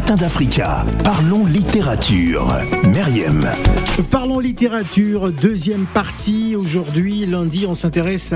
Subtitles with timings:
[0.00, 0.86] Matin d'Africa.
[1.04, 2.56] Parlons littérature.
[2.88, 3.46] Meriem.
[4.08, 6.56] Parlons littérature, deuxième partie.
[6.56, 8.32] Aujourd'hui, lundi, on s'intéresse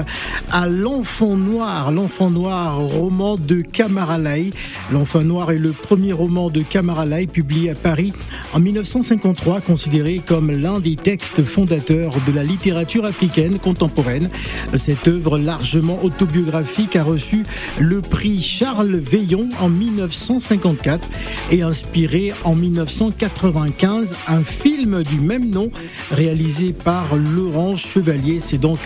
[0.53, 1.91] à L'Enfant Noir.
[1.91, 4.51] L'Enfant Noir, roman de Kamaralai.
[4.93, 8.13] L'Enfant Noir est le premier roman de Kamaralai publié à Paris
[8.53, 14.29] en 1953, considéré comme l'un des textes fondateurs de la littérature africaine contemporaine.
[14.75, 17.45] Cette œuvre largement autobiographique a reçu
[17.79, 21.09] le prix Charles Veillon en 1954
[21.55, 25.71] et inspiré en 1995 un film du même nom
[26.11, 28.41] réalisé par Laurent Chevalier.
[28.41, 28.81] C'est donc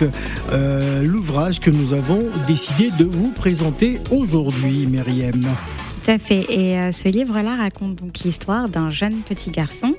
[0.52, 5.41] euh, l'ouvrage que nous avons décidé de vous présenter aujourd'hui, Myriam.
[5.41, 6.45] Tout à fait.
[6.51, 9.95] Et euh, ce livre-là raconte donc l'histoire d'un jeune petit garçon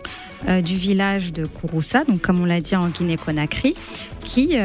[0.48, 3.74] euh, du village de Kouroussa, donc comme on l'a dit en Guinée-Conakry,
[4.24, 4.56] qui,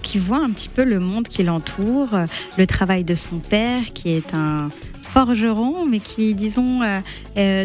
[0.00, 2.16] qui voit un petit peu le monde qui l'entoure,
[2.56, 4.70] le travail de son père, qui est un
[5.12, 6.80] forgeron, mais qui, disons,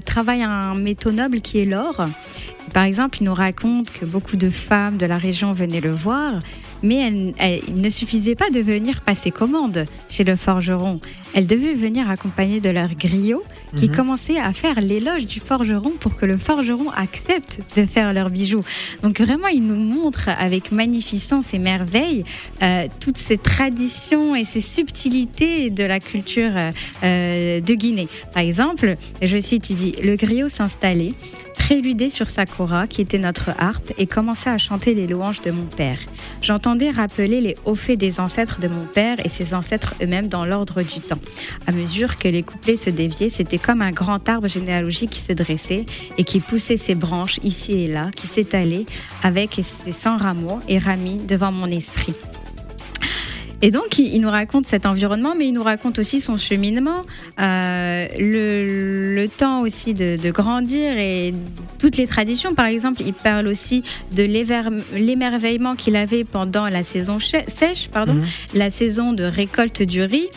[0.05, 2.05] travaille à un métaux noble qui est l'or.
[2.73, 6.34] Par exemple, il nous raconte que beaucoup de femmes de la région venaient le voir,
[6.83, 7.33] mais
[7.67, 10.99] il ne suffisait pas de venir passer commande chez le forgeron.
[11.33, 13.43] Elles devaient venir accompagnées de leur griot
[13.75, 13.95] qui mhm.
[13.95, 18.63] commençait à faire l'éloge du forgeron pour que le forgeron accepte de faire leurs bijoux.
[19.03, 22.23] Donc vraiment, il nous montre avec magnificence et merveille
[22.61, 26.51] euh, toutes ces traditions et ces subtilités de la culture
[27.03, 28.07] euh, de Guinée.
[28.33, 31.11] Par exemple, je cite, il dit, le griot s'installait
[31.68, 35.51] préludait sur sa kora, qui était notre harpe, et commençait à chanter les louanges de
[35.51, 35.99] mon père.
[36.41, 40.45] J'entendais rappeler les hauts faits des ancêtres de mon père et ses ancêtres eux-mêmes dans
[40.45, 41.20] l'ordre du temps.
[41.68, 45.34] À mesure que les couplets se déviaient, c'était comme un grand arbre généalogique qui se
[45.34, 45.85] dressait
[46.18, 48.85] et qui poussait ses branches ici et là, qui s'étalait
[49.21, 52.13] avec ses 100 rameaux et ramis devant mon esprit.
[53.62, 57.02] Et donc, il, nous raconte cet environnement, mais il nous raconte aussi son cheminement,
[57.40, 61.34] euh, le, temps aussi de, grandir et
[61.80, 62.54] toutes les traditions.
[62.54, 63.84] Par exemple, il parle aussi
[64.16, 68.25] de l'émerveillement qu'il avait pendant la saison sèche, pardon, mhm.
[68.53, 70.29] la saison de récolte du riz.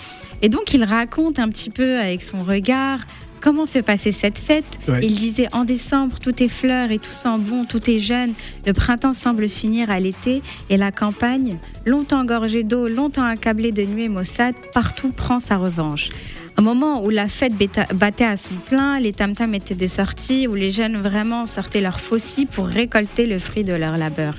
[0.43, 3.01] Et donc, il raconte un petit peu avec son regard
[3.41, 4.79] comment se passait cette fête.
[5.03, 8.33] Il disait en décembre, tout est fleurs et tout sent bon, tout est jeune.
[8.67, 13.83] Le printemps semble s'unir à l'été et la campagne, longtemps gorgée d'eau, longtemps accablée de
[13.83, 16.11] nuées maussades, partout prend sa revanche.
[16.57, 17.55] Un moment où la fête
[17.95, 22.01] battait à son plein, les tam-tams étaient des sorties, où les jeunes vraiment sortaient leurs
[22.01, 24.35] faucilles pour récolter le fruit de leur labeur.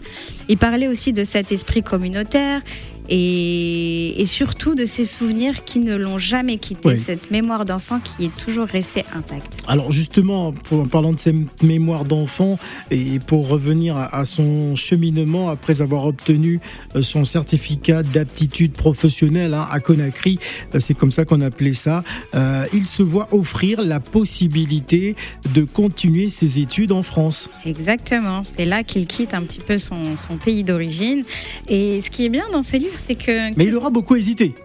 [0.49, 2.61] Il parlait aussi de cet esprit communautaire
[3.09, 8.35] et, surtout de ces souvenirs qui ne l'ont jamais quitté, cette mémoire d'enfant qui est
[8.37, 9.53] toujours restée intacte.
[9.67, 12.57] Alors justement, en parlant de cette mémoire d'enfant
[12.89, 16.59] et pour revenir à, son cheminement après avoir obtenu
[16.95, 20.39] euh, son certificat d'aptitude professionnelle hein, à Conakry,
[20.73, 22.00] euh, c'est comme ça qu'on appelait ça,
[22.35, 25.15] euh, il se voit offrir la possibilité
[25.53, 27.49] de continuer ses études en France.
[27.65, 31.23] Exactement, c'est là qu'il quitte un petit peu son, son pays d'origine.
[31.69, 33.55] Et ce qui est bien dans ce livre, que.
[33.57, 34.55] Mais il aura beaucoup hésité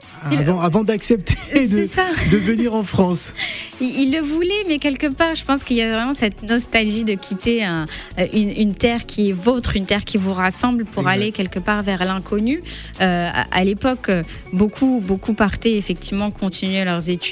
[0.60, 1.88] avant, d'accepter de,
[2.30, 3.32] de, venir en France.
[3.80, 7.14] Il, le voulait, mais quelque part, je pense qu'il y a vraiment cette nostalgie de
[7.14, 7.84] quitter un,
[8.32, 12.04] une, terre qui est vôtre, une terre qui vous rassemble pour aller quelque part vers
[12.04, 12.62] l'inconnu.
[13.00, 14.10] Euh, à, l'époque,
[14.52, 17.25] beaucoup, beaucoup partaient effectivement continuer leurs études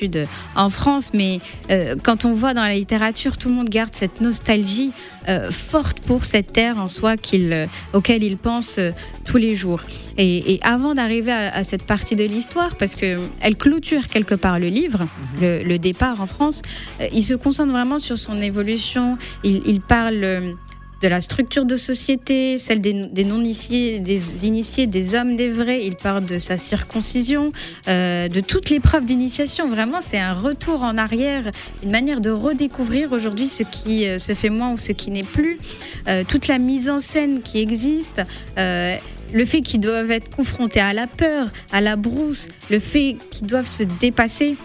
[0.57, 1.41] en France, mais
[1.71, 4.93] euh, quand on voit dans la littérature, tout le monde garde cette nostalgie
[5.29, 8.79] euh, forte pour cette terre en soi qu'il, auquel il pense
[9.25, 9.81] tous les jours.
[10.17, 15.01] Et, avant d'arriver à, cette partie de l'histoire, parce qu'elle clôture quelque part le livre,
[15.01, 15.67] mhm.
[15.67, 16.63] le, départ en France,
[17.01, 19.19] euh, il se concentre vraiment sur son évolution.
[19.43, 20.53] Il, parle euh,
[21.05, 25.85] de la structure de société, celle des, non-initiés, des initiés, des hommes des vrais.
[25.85, 27.51] Il parle de sa circoncision,
[27.89, 29.69] euh, de toutes les preuves d'initiation.
[29.69, 31.51] Vraiment, c'est un retour en arrière,
[31.83, 35.59] une manière de redécouvrir aujourd'hui ce qui se fait moins ou ce qui n'est plus.
[36.29, 38.23] toute la mise en scène qui existe
[38.57, 43.47] le fait qu'ils doivent être confrontés à la peur, à la brousse, le fait qu'ils
[43.47, 44.57] doivent se dépasser.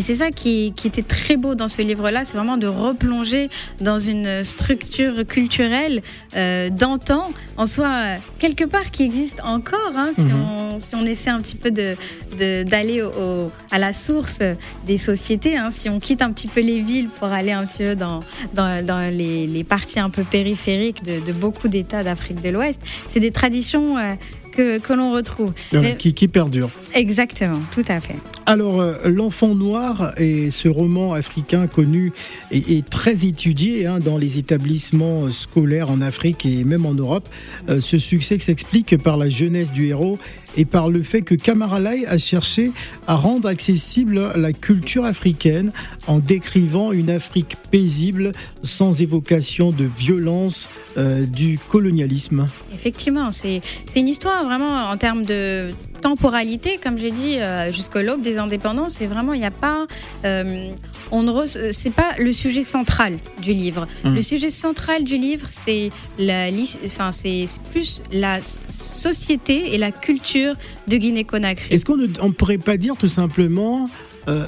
[0.00, 3.50] Et c'est ça qui, était très beau dans ce livre-là, c'est vraiment de replonger
[3.82, 6.00] dans une structure culturelle
[6.36, 10.40] euh, d'antan, en soi, quelque part qui existe encore, hein, si, mhm.
[10.40, 14.38] on, si, on, essaie un petit peu d'aller de, à la source
[14.86, 17.82] des sociétés, hein, si on quitte un petit peu les villes pour aller un petit
[17.82, 18.22] peu dans,
[18.54, 22.80] dans, les, parties un peu périphériques de, beaucoup d'États d'Afrique de l'Ouest.
[23.12, 24.14] C'est des traditions euh,
[24.50, 25.52] que, que l'on retrouve.
[25.98, 26.70] qui, qui perdurent.
[26.94, 28.16] Exactement, tout à fait.
[28.46, 32.12] Alors, euh, L'Enfant Noir est ce roman africain connu
[32.50, 37.28] et, très étudié hein, dans les établissements scolaires en Afrique et même en Europe.
[37.68, 40.18] Euh, ce succès s'explique par la jeunesse du héros
[40.56, 42.72] et par le fait que Kamaralai a cherché
[43.06, 45.72] à rendre accessible la culture africaine
[46.08, 48.32] en décrivant une Afrique paisible
[48.62, 52.48] sans évocation de violence euh, du colonialisme.
[52.74, 53.60] Effectivement, c'est
[53.94, 55.70] une histoire vraiment en termes de
[56.00, 59.86] temporalité, comme j'ai dit, euh, jusqu'à l'aube des indépendances, c'est vraiment, il n'y a pas,
[60.24, 60.70] euh,
[61.10, 63.86] on ne c'est pas le sujet central du livre.
[64.04, 64.14] Mmh.
[64.14, 66.48] Le sujet central du livre, c'est la,
[66.84, 70.54] enfin, c'est plus la société et la culture
[70.88, 71.74] de Guinée-Conakry.
[71.74, 73.88] Est-ce qu'on ne pourrait pas dire tout simplement
[74.28, 74.44] euh,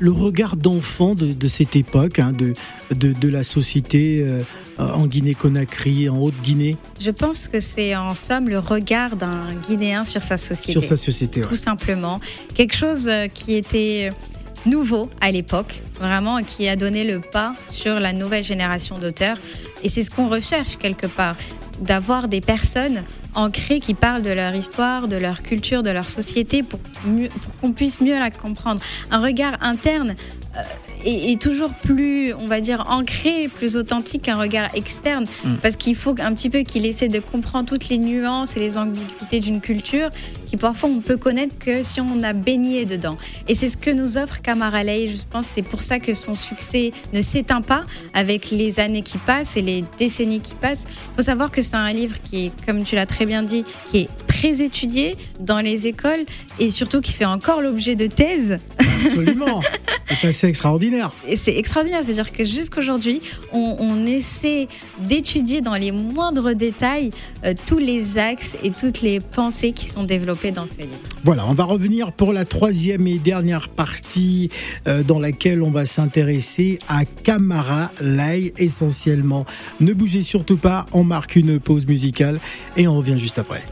[0.00, 2.54] le regard d'enfant de, cette époque, hein, de,
[2.90, 4.42] de, la société euh,
[4.78, 10.22] en Guinée-Conakry, en Haute-Guinée Je pense que c'est en somme le regard d'un Guinéen sur
[10.22, 10.72] sa société.
[10.72, 12.18] Sur sa société, Tout simplement.
[12.54, 14.10] Quelque chose euh, qui était
[14.66, 19.36] nouveau à l'époque, vraiment, qui a donné le pas sur la nouvelle génération d'auteurs.
[19.82, 21.36] Et c'est ce qu'on recherche quelque part,
[21.80, 23.02] d'avoir des personnes
[23.34, 27.72] ancrées qui parlent de leur histoire, de leur culture, de leur société pour, pour qu'on
[27.72, 28.80] puisse mieux la comprendre.
[29.10, 30.14] Un regard interne
[30.56, 30.60] euh,
[31.04, 35.26] est, toujours plus, on va dire, ancré, plus authentique qu'un regard externe.
[35.44, 35.54] Mm.
[35.62, 38.78] Parce qu'il faut un petit peu qu'il essaie de comprendre toutes les nuances et les
[38.78, 40.10] ambiguïtés d'une culture
[40.50, 43.16] qui parfois on peut connaître que si on a baigné dedans.
[43.46, 45.08] Et c'est ce que nous offre Kamaralei.
[45.08, 49.18] Je pense c'est pour ça que son succès ne s'éteint pas avec les années qui
[49.18, 50.86] passent et les décennies qui passent.
[50.88, 53.64] Il faut savoir que c'est un livre qui est, comme tu l'as très bien dit,
[53.90, 56.24] qui est très étudié dans les écoles
[56.58, 58.58] et surtout qui fait encore l'objet de thèses.
[59.04, 59.60] Absolument.
[60.08, 61.10] c'est assez extraordinaire.
[61.26, 63.20] Et c'est extraordinaire, c'est-à-dire que jusqu'aujourd'hui,
[63.52, 64.68] on, on essaie
[64.98, 67.10] d'étudier dans les moindres détails
[67.44, 70.98] euh, tous les axes et toutes les pensées qui sont développées dans ce livre.
[71.24, 74.50] Voilà, on va revenir pour la troisième et dernière partie
[74.86, 79.46] euh, dans laquelle on va s'intéresser à Camara Lai essentiellement.
[79.80, 82.40] Ne bougez surtout pas, on marque une pause musicale
[82.76, 83.62] et on revient juste après.